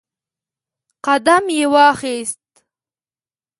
قدم 1.05 1.45
یې 1.57 1.65
واخیست 1.73 2.41